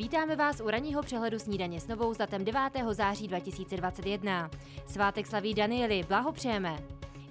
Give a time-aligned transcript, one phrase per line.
[0.00, 2.60] Vítáme vás u ranního přehledu snídaně s novou s datem 9.
[2.90, 4.50] září 2021.
[4.86, 6.78] Svátek slaví Danieli, blahopřejeme.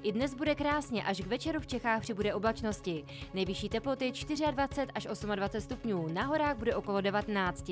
[0.03, 3.05] I dnes bude krásně, až k večeru v Čechách přibude oblačnosti.
[3.33, 4.43] Nejvyšší teploty 24
[4.95, 7.71] až 28 stupňů, na horách bude okolo 19.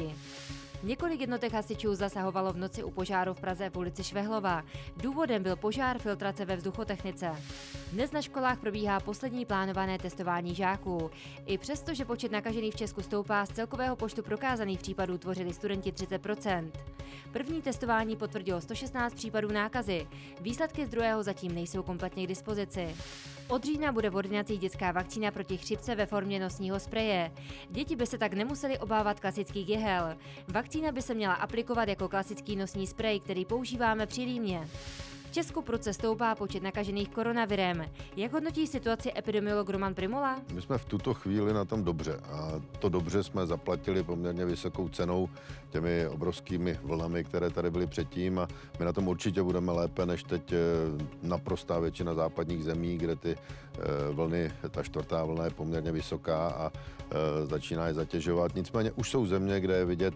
[0.83, 4.63] Několik jednotek hasičů zasahovalo v noci u požáru v Praze v ulici Švehlova.
[4.97, 7.31] Důvodem byl požár filtrace ve vzduchotechnice.
[7.91, 11.11] Dnes na školách probíhá poslední plánované testování žáků.
[11.45, 15.91] I přesto, že počet nakažených v Česku stoupá, z celkového počtu prokázaných případů tvořili studenti
[15.91, 16.71] 30%
[17.31, 20.07] První testování potvrdilo 116 případů nákazy.
[20.41, 22.95] Výsledky z druhého zatím nejsou kompletně k dispozici.
[23.49, 27.31] Od října bude v ordinacích dětská vakcína proti chřipce ve formě nosního spreje.
[27.69, 30.17] Děti by se tak nemuseli obávat klasických jehel.
[30.47, 34.67] Vakcína by se měla aplikovat jako klasický nosní sprej, který používáme při rýmě.
[35.37, 37.85] Česku proces stoupá počet nakažených koronavirem.
[38.15, 40.41] Jak hodnotí situaci epidemiolog Roman Primola?
[40.53, 44.89] My jsme v tuto chvíli na tom dobře a to dobře jsme zaplatili poměrně vysokou
[44.89, 45.29] cenou
[45.69, 48.47] těmi obrovskými vlnami, které tady byly předtím a
[48.79, 50.57] my na tom určitě budeme lépe než teď eh,
[51.21, 53.79] naprostá většina západních zemí, kde ty eh,
[54.11, 58.55] vlny, ta čtvrtá vlna je poměrně vysoká a eh, začíná je zatěžovat.
[58.55, 60.13] Nicméně už jsou země, kde je vidět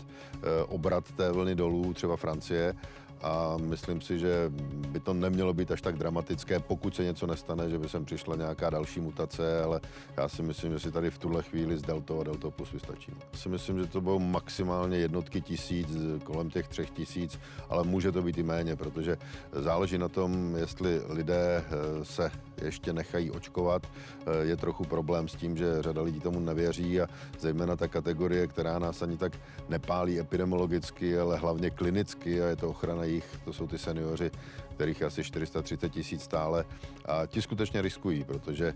[0.67, 2.75] obrat té vlny dolů, třeba Francie,
[3.21, 4.51] a myslím si, že
[4.87, 8.35] by to nemělo být až tak dramatické, pokud se něco nestane, že by sem přišla
[8.35, 9.81] nějaká další mutace, ale
[10.17, 13.17] já si myslím, že si tady v tuhle chvíli s Deltou a Deltou plus vystačíme.
[13.33, 15.87] Já si myslím, že to budou maximálně jednotky tisíc,
[16.23, 19.17] kolem těch třech tisíc, ale může to být i méně, protože
[19.51, 23.87] záleží na tom, jestli lidé eh, se ještě nechají očkovat.
[23.87, 27.07] Eh, je trochu problém s tím, že řada lidí tomu nevěří a
[27.39, 29.33] zejména ta kategorie, která nás ani tak
[29.69, 34.31] nepálí epidemiologicky, ale hlavně klinicky a je to ochrana jich, to jsou ty seniori,
[34.75, 36.65] kterých je asi 430 tisíc stále
[37.05, 38.73] a ti skutečně riskují, protože e,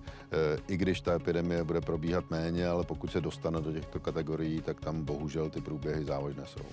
[0.67, 4.81] i když ta epidemie bude probíhat méně, ale pokud se dostane do těchto kategorií, tak
[4.81, 6.65] tam bohužel ty průběhy závažné jsou.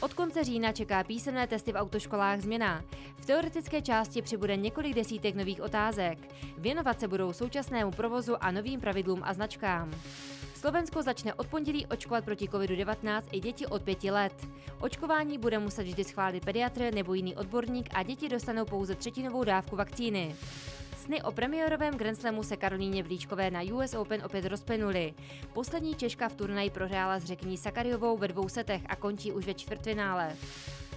[0.00, 2.84] Od konce října čeká písemné testy v autoškolách změna.
[3.16, 6.18] V teoretické části přibude několik desítek nových otázek.
[6.58, 9.90] Věnovat se budou současnému provozu a novým pravidlům a značkám.
[10.60, 14.46] Slovensko začne od pondělí očkovat proti COVID-19 i děti od pěti let.
[14.80, 19.76] Očkování bude muset vždy schválit pediatr nebo jiný odborník a děti dostanou pouze třetinovou dávku
[19.76, 20.36] vakcíny.
[20.96, 25.14] Sny o premiérovém Grand Slamu se Karolíně Vlíčkové na US Open opět rozplynuly.
[25.52, 29.54] Poslední Češka v turnaji prohrála s řekní Sakariovou ve dvou setech a končí už ve
[29.54, 30.36] čtvrtfinále.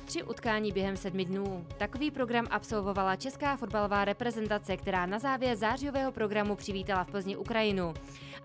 [0.06, 1.66] Tři utkání během sedmi dnů.
[1.78, 7.94] Takový program absolvovala česká fotbalová reprezentace, která na závěr zářijového programu přivítala v Plzni Ukrajinu.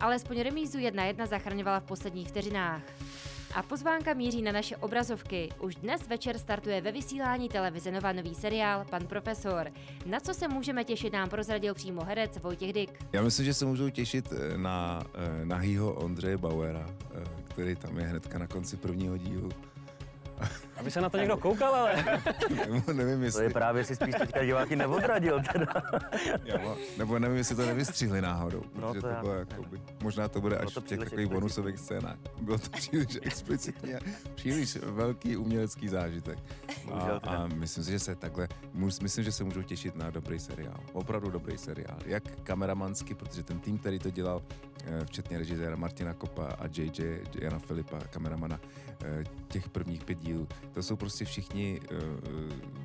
[0.00, 2.82] Alespoň remízu 1-1 zachraňovala v posledních vteřinách.
[3.54, 5.48] A pozvánka míří na naše obrazovky.
[5.60, 9.70] Už dnes večer startuje ve vysílání televize nová nový seriál Pan profesor.
[10.06, 13.04] Na co se můžeme těšit, nám prozradil přímo herec Vojtěch Dyk.
[13.12, 17.98] Já myslím, že se můžou těšit eh, na eh, nahýho Ondřeje Bauera, eh, který tam
[17.98, 19.50] je hnedka na konci prvního dílu
[20.76, 22.04] aby se na to někdo koukal, ale...
[22.68, 23.38] nebo nevím, jestli...
[23.38, 25.82] To je právě, si spíš teďka diváky neodradil teda.
[26.44, 30.40] jo, nebo nevím, jestli to nevystřihli náhodou, no, to, to bylo jako by, možná to
[30.40, 32.16] bude až to v těch takových bonusových scénách.
[32.40, 34.00] Bylo to příliš explicitně,
[34.34, 36.38] příliš velký umělecký zážitek.
[36.92, 40.80] A, a myslím si, že se takhle, myslím, že se můžou těšit na dobrý seriál.
[40.92, 41.98] Opravdu dobrý seriál.
[42.06, 44.42] Jak kameramansky, protože ten tým, který to dělal,
[44.84, 48.60] eh, včetně režiséra Martina Kopa a JJ, Jana Filipa, kameramana,
[49.04, 51.98] eh, těch prvních pět dílů, to jsou prostě všichni uh,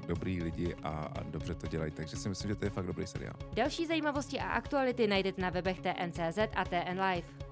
[0.07, 3.07] dobrý lidi a, a dobře to dělají, takže si myslím, že to je fakt dobrý
[3.07, 3.35] seriál.
[3.53, 7.42] Další zajímavosti a aktuality najdete na webech TNCZ a TN Live.